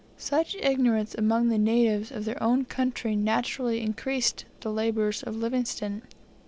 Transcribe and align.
Such 0.17 0.55
ignorance 0.55 1.13
among 1.13 1.49
the 1.49 1.59
natives 1.59 2.09
of 2.11 2.25
their 2.25 2.41
own 2.41 2.65
country 2.65 3.15
naturally 3.15 3.81
increased 3.81 4.45
the 4.61 4.71
labours 4.71 5.21
of 5.21 5.35
Livingstone. 5.35 6.01